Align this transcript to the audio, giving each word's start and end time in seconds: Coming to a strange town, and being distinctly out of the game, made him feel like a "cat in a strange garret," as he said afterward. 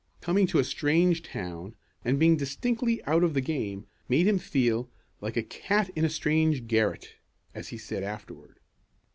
Coming 0.19 0.47
to 0.47 0.57
a 0.57 0.63
strange 0.63 1.21
town, 1.21 1.75
and 2.03 2.17
being 2.17 2.35
distinctly 2.35 3.03
out 3.05 3.23
of 3.23 3.35
the 3.35 3.39
game, 3.39 3.85
made 4.09 4.25
him 4.27 4.39
feel 4.39 4.89
like 5.21 5.37
a 5.37 5.43
"cat 5.43 5.91
in 5.95 6.03
a 6.03 6.09
strange 6.09 6.65
garret," 6.65 7.09
as 7.53 7.67
he 7.67 7.77
said 7.77 8.01
afterward. 8.01 8.59